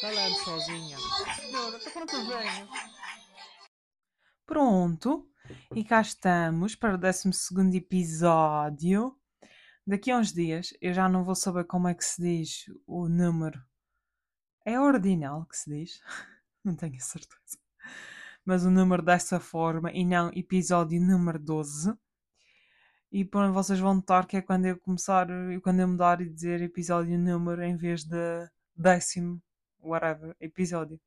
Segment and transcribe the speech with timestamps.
[0.00, 0.96] Falando sozinha.
[1.40, 2.68] Senhora, para quando venho?
[4.46, 5.28] Pronto,
[5.74, 9.18] e cá estamos para o 12 episódio.
[9.84, 13.08] Daqui a uns dias eu já não vou saber como é que se diz o
[13.08, 13.60] número.
[14.64, 16.00] É ordinal que se diz?
[16.62, 17.58] Não tenho a certeza.
[18.44, 21.94] Mas o número dessa forma e não episódio número 12.
[23.10, 25.26] E pronto, vocês vão notar que é quando eu começar,
[25.62, 29.40] quando eu mudar e dizer episódio número em vez de décimo,
[29.80, 31.00] whatever, episódio.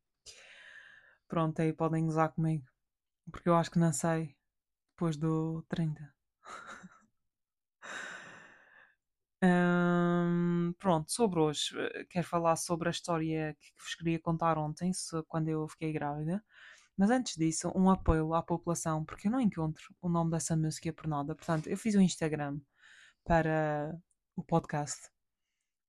[1.27, 2.65] Pronto, aí podem usar comigo.
[3.31, 4.35] Porque eu acho que não sei
[4.91, 6.13] depois do 30.
[9.43, 14.91] Hum, pronto, sobre hoje, eh, quero falar sobre a história que vos queria contar ontem,
[15.27, 16.43] quando eu fiquei grávida.
[16.97, 20.93] Mas antes disso, um apelo à população, porque eu não encontro o nome dessa música
[20.93, 21.35] por nada.
[21.35, 22.59] Portanto, eu fiz um Instagram
[23.23, 23.97] para
[24.35, 25.09] o podcast.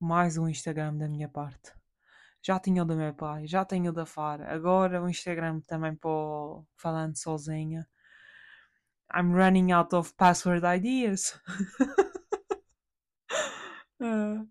[0.00, 1.72] Mais um Instagram da minha parte.
[2.42, 4.52] Já tinha o do meu pai, já tenho o da Fara.
[4.52, 7.86] Agora o Instagram também para o Falando Sozinha.
[9.14, 11.38] I'm running out of password ideas.
[14.04, 14.44] Ah,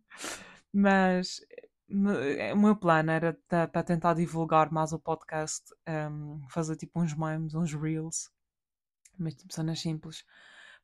[0.73, 1.41] Mas
[1.89, 5.73] eh, o meu plano era para tentar divulgar mais o podcast,
[6.09, 8.31] um, fazer tipo uns memes, uns reels,
[9.17, 10.25] mas tipo cenas simples.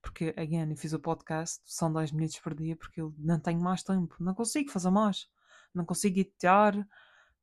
[0.02, 3.60] Porque, again, eu fiz o podcast, são 10 minutos por dia, porque eu não tenho
[3.62, 5.30] mais tempo, não consigo fazer mais,
[5.74, 6.74] não consigo editar,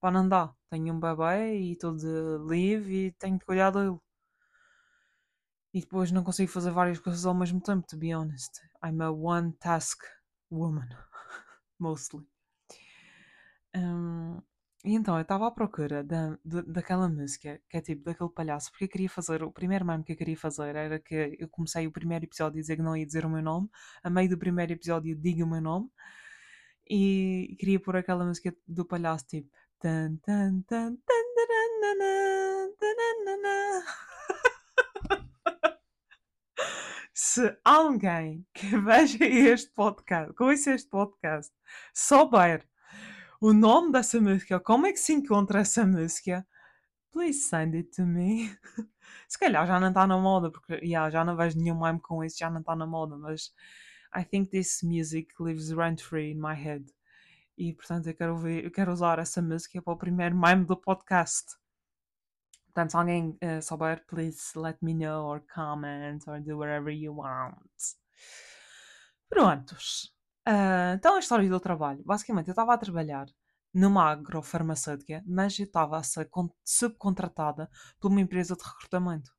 [0.04, 0.54] para não dá.
[0.68, 2.06] Tenho um bebê e estou de
[2.46, 3.96] leave e tenho de cuidar dele.
[5.72, 8.52] E depois não consigo fazer várias coisas ao mesmo tempo, to be honest.
[8.84, 10.02] I'm a one task
[10.50, 10.90] woman,
[11.80, 12.22] mostly.
[13.74, 14.42] Hum,
[14.84, 18.70] e então eu estava à procura da, da, daquela música, que é tipo daquele palhaço,
[18.72, 21.86] porque eu queria fazer, o primeiro meme que eu queria fazer era que eu comecei
[21.86, 23.70] o primeiro episódio a dizer que não ia dizer o meu nome,
[24.02, 25.88] a meio do primeiro episódio digo o meu nome,
[26.88, 29.50] e queria pôr aquela música do palhaço tipo.
[37.12, 41.52] Se alguém que veja este podcast, ouça este podcast,
[41.92, 42.66] souber
[43.42, 46.46] o nome dessa música, como é que se encontra essa música,
[47.12, 48.56] please send it to me.
[49.28, 52.24] Se calhar já não está na moda, porque yeah, já não vejo nenhum meme com
[52.24, 53.52] isso, já não está na moda, mas
[54.16, 56.86] I think this music lives rent free in my head.
[57.56, 60.76] E portanto eu quero, ouvir, eu quero usar essa música para o primeiro meme do
[60.76, 61.44] podcast.
[62.66, 67.14] Portanto, se alguém uh, souber, please let me know or comment or do whatever you
[67.14, 67.62] want.
[69.28, 70.12] Prontos.
[70.46, 72.02] Uh, então, a história do trabalho.
[72.04, 73.26] Basicamente, eu estava a trabalhar
[73.72, 76.28] numa agrofarmacêutica, mas eu estava a ser
[76.64, 79.30] subcontratada por uma empresa de recrutamento.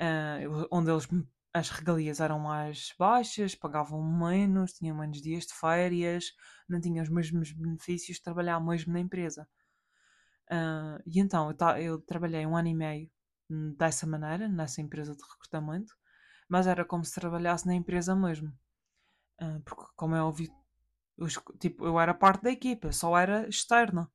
[0.00, 1.06] Uh, onde eles,
[1.54, 6.32] as regalias eram mais baixas, pagavam menos, tinham menos dias de férias,
[6.68, 9.48] não tinham os mesmos benefícios de trabalhar mesmo na empresa.
[10.50, 13.10] Uh, e então eu, eu, trabalhei um ano e meio
[13.78, 15.94] dessa maneira, nessa empresa de recrutamento,
[16.48, 18.48] mas era como se trabalhasse na empresa mesmo.
[19.40, 20.52] Uh, porque, como é óbvio,
[21.16, 21.28] eu,
[21.60, 24.10] tipo, eu era parte da equipa, só era externa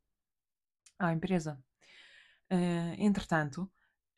[1.00, 1.58] à empresa.
[2.52, 3.72] Uh, entretanto,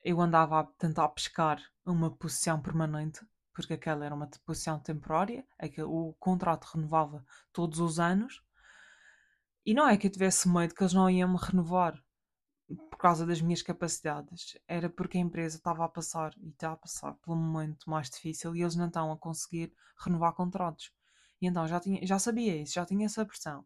[0.04, 3.20] eu andava a tentar pescar uma posição permanente,
[3.54, 8.42] porque aquela era uma posição temporária, é que o contrato renovava todos os anos,
[9.66, 12.02] e não é que eu tivesse medo que eles não iam me renovar
[12.90, 16.78] por causa das minhas capacidades, era porque a empresa estava a passar e está a
[16.78, 20.92] passar um momento mais difícil e eles não estão a conseguir renovar contratos.
[21.42, 23.66] E então já, tinha, já sabia isso, já tinha essa pressão.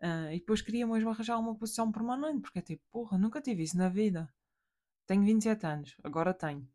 [0.00, 3.62] Uh, e depois queria mesmo arranjar uma posição permanente, porque é tipo, porra, nunca tive
[3.62, 4.32] isso na vida.
[5.06, 6.68] Tenho 27 anos, agora tenho.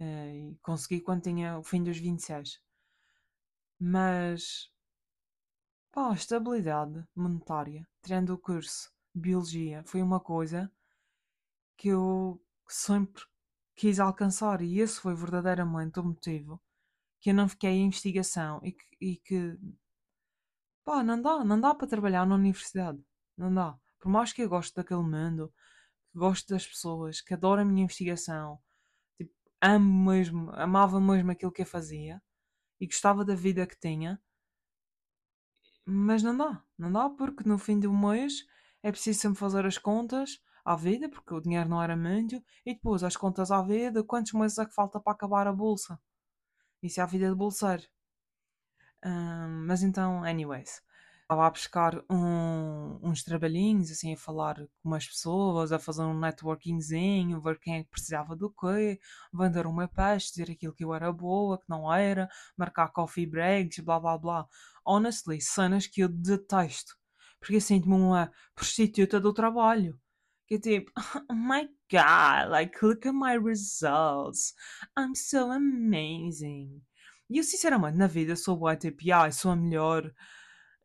[0.00, 2.60] Uh, e consegui quando tinha o fim dos 26.
[3.78, 4.70] Mas,
[5.92, 10.70] pá, a estabilidade monetária, tirando o curso de Biologia, foi uma coisa
[11.76, 13.22] que eu sempre
[13.76, 16.60] quis alcançar e esse foi verdadeiramente o motivo
[17.20, 19.58] que eu não fiquei em investigação e que, e que
[20.84, 22.98] pá, não dá, não dá para trabalhar na universidade,
[23.36, 23.78] não dá.
[24.00, 25.52] Por mais que eu goste daquele mundo,
[26.12, 28.58] que gosto das pessoas, que adoro a minha investigação,
[29.16, 32.22] tipo, amo mesmo, amava mesmo aquilo que eu fazia
[32.80, 34.20] e gostava da vida que tinha,
[35.84, 38.44] mas não dá, não dá porque no fim do mês
[38.82, 42.74] é preciso sempre fazer as contas à vida, porque o dinheiro não era muito, e
[42.74, 45.98] depois as contas à vida, quantos meses é que falta para acabar a bolsa?
[46.82, 47.82] Isso é a vida de bolseiro.
[49.04, 50.82] Um, mas então, anyways,
[51.28, 56.18] estava a buscar um, uns trabalhinhos, assim, a falar com umas pessoas, a fazer um
[56.18, 58.98] networkingzinho, ver quem é que precisava do quê,
[59.32, 63.78] vender meu peixe, dizer aquilo que eu era boa, que não era, marcar coffee breaks,
[63.80, 64.46] blá blá blá.
[64.86, 66.96] Honestly, cenas que eu detesto.
[67.40, 69.98] porque eu sinto-me uma prostituta do trabalho.
[70.46, 70.90] Que é tipo,
[71.30, 74.54] oh my god, like, look at my results.
[74.98, 76.82] I'm so amazing.
[77.30, 80.10] E eu, sinceramente, na vida sou boa, tipo, yeah, sou a melhor.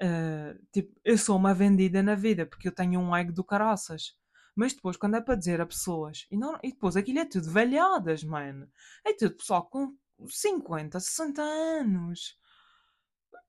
[0.02, 4.16] Uh, tipo, eu sou uma vendida na vida porque eu tenho um ego do caraças.
[4.56, 7.50] Mas depois, quando é para dizer a pessoas, e, não, e depois aquilo é tudo
[7.50, 8.70] velhadas, mano.
[9.04, 9.96] É tudo pessoal com
[10.28, 12.38] 50, 60 anos.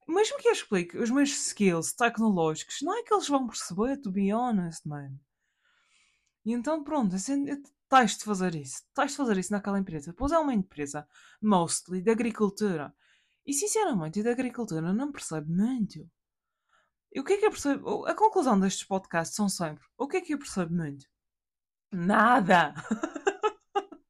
[0.09, 4.11] Mesmo que eu explique os meus skills tecnológicos, não é que eles vão perceber, to
[4.11, 5.13] be honest, man.
[6.45, 7.47] E então, pronto, assim,
[7.89, 8.83] tens de fazer isso.
[8.95, 10.15] Tens de fazer isso naquela empresa.
[10.17, 11.07] Pois é uma empresa,
[11.41, 12.95] mostly, de agricultura.
[13.47, 16.11] E sinceramente, de agricultura não percebe muito.
[17.15, 18.05] E o que é que eu percebo?
[18.07, 21.07] A conclusão destes podcasts são sempre: o que é que eu percebo muito?
[21.93, 22.75] Nada!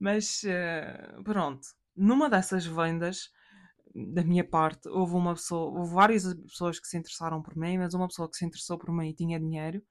[0.00, 3.30] Mas uh, pronto, numa dessas vendas,
[3.94, 7.92] da minha parte, houve uma pessoa, houve várias pessoas que se interessaram por mim, mas
[7.92, 9.82] uma pessoa que se interessou por mim e tinha dinheiro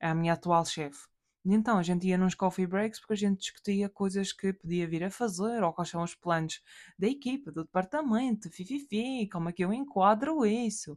[0.00, 1.00] é a minha atual chefe.
[1.44, 5.02] Então a gente ia nos coffee breaks porque a gente discutia coisas que podia vir
[5.04, 6.62] a fazer ou quais são os planos
[6.98, 10.96] da equipa, do departamento, fififi, como é que eu enquadro isso.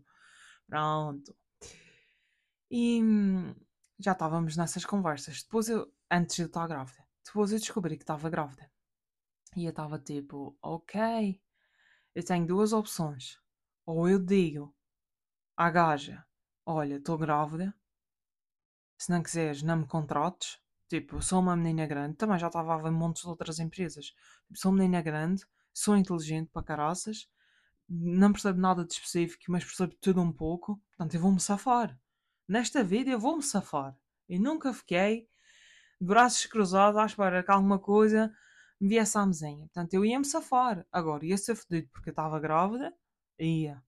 [0.67, 1.35] Pronto.
[2.69, 3.55] E hum,
[3.99, 5.43] já estávamos nessas conversas.
[5.43, 8.69] Depois eu, antes de eu estar grávida, depois eu descobri que estava grávida.
[9.55, 11.41] E eu estava tipo, ok,
[12.13, 13.39] eu tenho duas opções.
[13.85, 14.75] Ou eu digo
[15.57, 16.25] à gaja,
[16.65, 17.73] olha, estou grávida,
[18.97, 20.59] se não quiseres, não me contrates.
[20.87, 24.07] Tipo, sou uma menina grande, também já estava a ver montes de outras empresas.
[24.47, 25.43] Tipo, sou uma menina grande,
[25.73, 27.27] sou inteligente para caraças,
[27.89, 30.79] não percebo nada de específico, mas percebo tudo um pouco.
[30.89, 31.97] Portanto, eu vou-me safar.
[32.47, 33.97] Nesta vida eu vou-me safar.
[34.29, 35.27] Eu nunca fiquei
[35.99, 38.31] de braços cruzados à espera que alguma coisa
[38.79, 39.65] me viesse à mesinha.
[39.65, 40.85] Portanto, eu ia-me safar.
[40.91, 42.93] Agora, ia ser fodido porque eu estava grávida?
[43.39, 43.83] Ia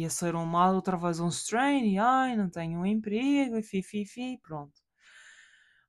[0.00, 3.62] ia ser um mal outra vez um strain e ai, não tenho um emprego e
[3.62, 4.80] fi, fi, fi, pronto.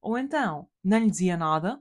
[0.02, 1.80] Ou então, não lhe dizia nada,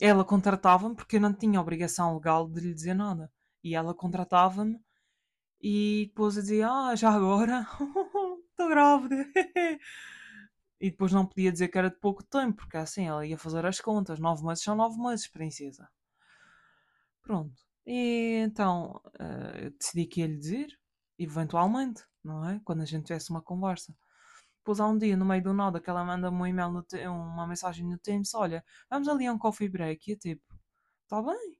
[0.00, 3.30] ela contratava-me porque eu não tinha obrigação legal de lhe dizer nada.
[3.64, 4.80] E ela contratava-me
[5.60, 7.66] e depois eu dizia, ah, já agora,
[8.50, 9.16] estou grávida.
[10.80, 13.64] e depois não podia dizer que era de pouco tempo, porque assim ela ia fazer
[13.66, 14.18] as contas.
[14.20, 15.88] Nove meses são nove meses, princesa.
[17.22, 17.54] Pronto.
[17.86, 20.81] E então uh, decidi que ia lhe dizer
[21.18, 22.60] eventualmente, não é?
[22.64, 23.94] Quando a gente tivesse uma conversa.
[24.58, 27.46] Depois há um dia, no meio do nada, que ela manda-me um e-mail, no uma
[27.46, 30.08] mensagem no Teams, olha, vamos ali a um coffee break.
[30.10, 30.42] E eu tipo,
[31.04, 31.58] está bem.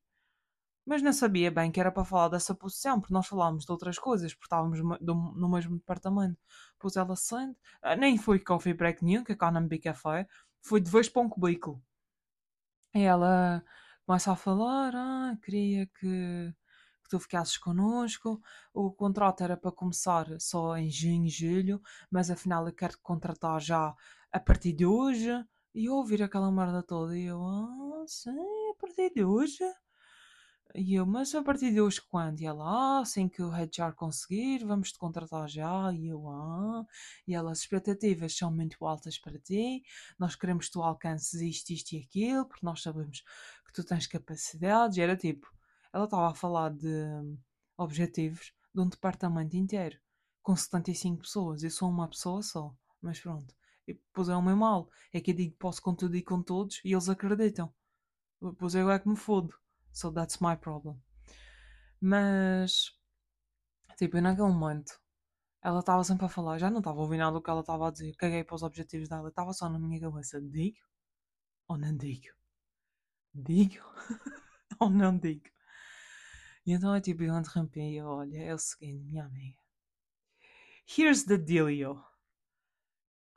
[0.87, 3.99] Mas não sabia bem que era para falar dessa posição, porque nós falámos de outras
[3.99, 6.39] coisas, porque estávamos no mesmo departamento.
[6.75, 10.29] Depois ela sente, ah, nem foi coffee break nenhum, que é cá MB Café,
[10.61, 11.83] foi de vez para um cubículo.
[12.95, 13.65] E ela
[14.07, 16.55] começa a falar, ah, queria que
[17.13, 18.41] tu ficasses connosco.
[18.73, 23.95] O contrato era para começar só em junho, julho, mas afinal eu quero contratar já
[24.33, 25.31] a partir de hoje.
[25.75, 29.63] E eu ouvir aquela merda toda e eu, ah, sim, a partir de hoje.
[30.75, 32.41] E eu, mas a partir de hoje quando?
[32.41, 35.93] E ela, ah, assim que o HR conseguir, vamos te contratar já.
[35.93, 36.87] E eu, ah.
[37.27, 39.83] E ela, as expectativas são muito altas para ti,
[40.19, 43.23] nós queremos que tu alcances isto, isto e aquilo, porque nós sabemos
[43.67, 44.99] que tu tens capacidade.
[44.99, 45.47] E era tipo,
[45.93, 47.39] ela estava a falar de
[47.77, 49.99] objetivos de um departamento inteiro,
[50.43, 51.63] com 75 pessoas.
[51.63, 53.55] Eu sou uma pessoa só, mas pronto.
[53.87, 54.89] E depois é o meu mal.
[55.13, 57.73] É que eu digo posso com tudo e com todos e eles acreditam.
[58.41, 59.55] Depois eu é que me fodo.
[59.93, 61.01] So that's my problem.
[62.01, 62.91] Mas,
[63.99, 64.99] tipo, naquele momento,
[65.63, 66.59] ela estava sempre a falar.
[66.59, 68.15] Já não estava ouvindo nada do que ela estava a dizer.
[68.17, 69.29] Caguei para os objetivos dela.
[69.29, 70.41] Estava só na minha cabeça.
[70.41, 70.79] Digo
[71.69, 72.29] ou não digo?
[73.35, 73.83] Digo
[74.81, 75.49] ou não digo?
[76.65, 79.59] E então é tipo, eu interrompi e olha, é o seguinte, minha amiga.
[80.87, 82.05] Here's the dealio.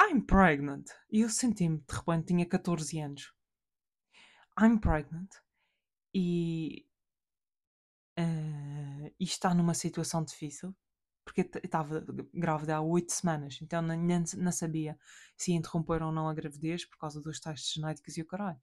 [0.02, 0.90] I'm pregnant.
[1.10, 3.34] E eu senti-me, de repente, tinha 14 anos.
[4.60, 5.30] I'm pregnant.
[6.14, 6.86] E.
[8.18, 10.76] Uh, e está numa situação difícil.
[11.24, 13.60] Porque eu estava grávida há 8 semanas.
[13.62, 14.98] Então nem, não sabia
[15.36, 18.62] se ia interromper ou não a gravidez por causa dos testes genéticos e o caralho.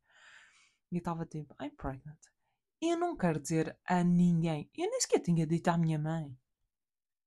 [0.91, 2.21] E eu estava tipo, I'm pregnant.
[2.85, 4.69] Eu não quero dizer a ninguém.
[4.77, 6.37] Eu nem sequer tinha dito à minha mãe.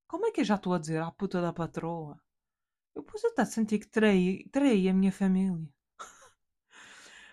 [0.06, 2.20] Como é que eu já estou a dizer à puta da patroa?
[2.94, 5.66] Eu depois até senti que traí, traí a minha família.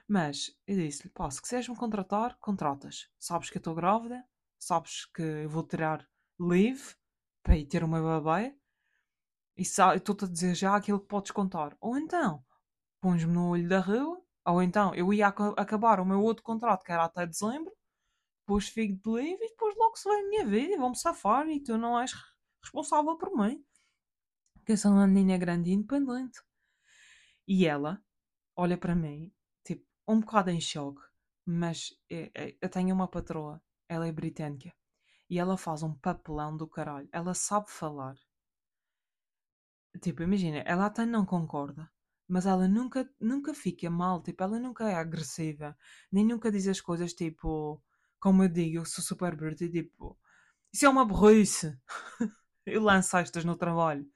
[0.06, 3.10] Mas eu disse-lhe: pá, se quiseres me contratar, contratas.
[3.18, 4.24] Sabes que eu estou grávida,
[4.56, 6.94] sabes que eu vou tirar leave
[7.42, 8.56] para ir ter uma bebê
[9.56, 11.76] e estou-te a dizer já aquilo que podes contar.
[11.80, 12.44] Ou então,
[13.00, 16.84] pões-me no olho da rua, ou então eu ia ac acabar o meu outro contrato
[16.84, 17.72] que era até dezembro
[18.52, 21.48] depois fico de livre e depois logo se vê a minha vida e vão-me safar
[21.48, 22.12] e tu não és
[22.62, 23.64] responsável por mim.
[24.66, 26.38] Que eu sou uma menina grande e independente.
[27.48, 28.02] E ela
[28.54, 29.32] olha para mim,
[29.64, 31.00] tipo, um bocado em choque,
[31.46, 32.30] mas eu,
[32.60, 34.72] eu tenho uma patroa, ela é britânica,
[35.30, 37.08] e ela faz um papelão do caralho.
[37.10, 38.16] Ela sabe falar.
[40.00, 41.90] Tipo, imagina, ela até não concorda,
[42.28, 45.76] mas ela nunca, nunca fica mal, tipo, ela nunca é agressiva,
[46.10, 47.82] nem nunca diz as coisas tipo,
[48.22, 50.16] como eu digo, eu sou super bruta e tipo,
[50.72, 51.76] isso é uma burrice.
[52.64, 54.06] eu lanço estas no trabalho.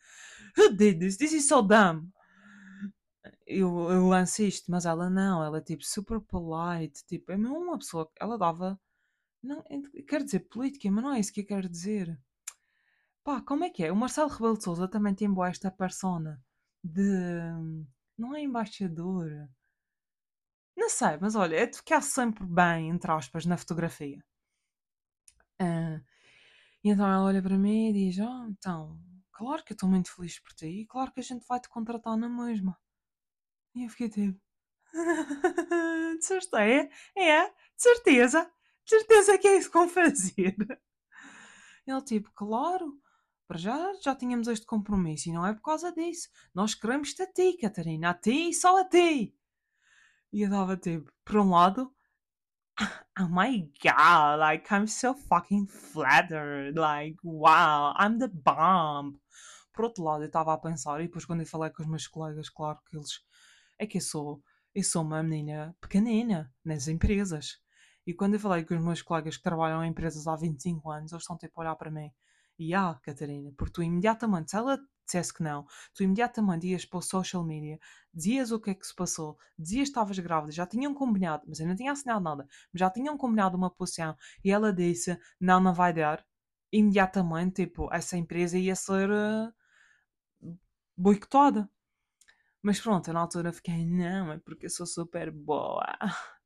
[0.56, 1.16] Who did this?
[1.16, 2.08] This is so dumb.
[3.46, 7.58] Eu, eu lanço isto, mas ela não, ela é tipo super polite, tipo, é mesmo
[7.58, 8.78] uma pessoa, ela dava,
[9.42, 9.62] não,
[10.08, 12.18] quer dizer política, mas não é isso que eu quero dizer.
[13.24, 13.92] Pá, como é que é?
[13.92, 16.40] O Marcelo Rebelo de Sousa também tem boa esta persona
[16.82, 17.02] de.
[18.16, 19.48] Não é embaixador.
[20.76, 24.22] Não sei, mas olha, é de ficar sempre bem, entre aspas, na fotografia.
[25.58, 26.00] Ah,
[26.84, 28.98] e então ela olha para mim e diz: Oh, então,
[29.32, 31.68] claro que eu estou muito feliz por ti e claro que a gente vai te
[31.68, 32.78] contratar na mesma.
[33.74, 34.40] E eu fiquei tipo:
[36.18, 36.90] De certeza, é?
[37.16, 37.46] É?
[37.48, 38.50] De certeza?
[38.84, 40.56] De certeza que é isso que vão fazer?
[41.86, 42.98] Ele tipo: Claro.
[43.48, 46.28] Para já, já tínhamos este compromisso e não é por causa disso.
[46.52, 49.32] Nós queremos-te a ti, Catarina, a ti e só a ti.
[50.36, 51.90] E eu dava tipo, por um lado,
[53.18, 59.18] oh my god, like I'm so fucking flattered, like wow, I'm the bomb.
[59.72, 62.06] Por outro lado, eu estava a pensar, e depois quando eu falei com os meus
[62.06, 63.24] colegas, claro que eles.
[63.78, 64.42] É que eu sou,
[64.74, 67.58] eu sou uma menina pequenina nas empresas.
[68.06, 71.12] E quando eu falei com os meus colegas que trabalham em empresas há 25 anos,
[71.12, 72.12] eles estão tipo a olhar para mim.
[72.58, 76.98] E ah, Catarina, porque tu imediatamente, se ela dissesse que não, tu imediatamente ias para
[76.98, 77.78] o social media,
[78.12, 81.60] dizias o que é que se passou, dizias que estavas grávida, já tinham combinado, mas
[81.60, 85.60] eu não tinha assinado nada, mas já tinham combinado uma posição e ela disse, não,
[85.60, 86.24] não vai dar,
[86.72, 89.52] imediatamente, tipo, essa empresa ia ser uh,
[90.96, 91.68] boicotada.
[92.62, 95.86] Mas pronto, eu na altura fiquei, não, é porque eu sou super boa.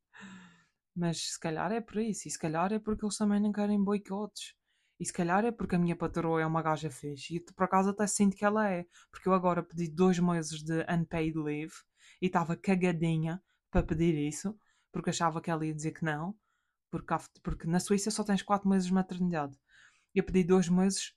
[0.95, 3.83] Mas se calhar é por isso, e se calhar é porque eles também não querem
[3.83, 4.55] boicotes.
[5.01, 7.37] E se calhar é porque a minha patroa é uma gaja fixe.
[7.37, 8.85] E por acaso até sinto que ela é.
[9.11, 11.73] Porque eu agora pedi dois meses de unpaid leave
[12.21, 14.55] e estava cagadinha para pedir isso.
[14.93, 16.37] Porque achava que ela ia dizer que não.
[16.91, 19.59] Porque, porque na Suíça só tens quatro meses de maternidade.
[20.15, 21.15] E eu pedi dois meses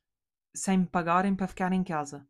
[0.55, 2.25] sem me pagarem para ficar em casa.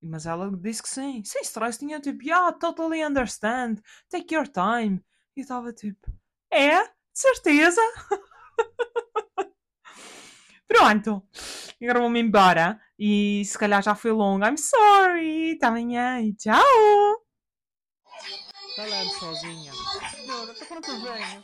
[0.00, 1.22] Mas ela disse que sim.
[1.24, 3.82] Sem stress, tinha tipo, yeah, totally understand.
[4.08, 5.04] Take your time.
[5.36, 6.10] E estava tipo,
[6.50, 6.90] é?
[7.12, 7.82] Certeza?
[10.70, 11.20] Pronto.
[11.82, 12.78] Agora vou-me embora.
[12.96, 14.44] E se calhar já foi longo.
[14.44, 15.56] I'm sorry.
[15.56, 16.62] Até amanhã e tchau.
[18.76, 19.72] Falando sozinha.
[19.72, 21.42] Até quando tu venho?